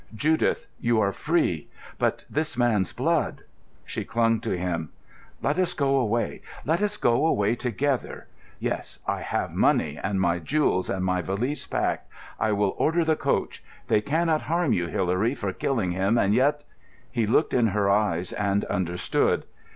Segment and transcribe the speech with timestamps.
[0.15, 1.69] "Judith, you are free.
[1.99, 3.43] But this man's blood——"
[3.85, 4.89] She clung to him.
[5.43, 8.25] "Let us go away, let us go away together.
[8.59, 12.09] Yes, I have money, and my jewels, and my valise packed.
[12.39, 13.63] I will order the coach.
[13.89, 16.65] They cannot harm you, Hilary, for killing him, and yet——"
[17.11, 19.45] He looked in her eyes and understood.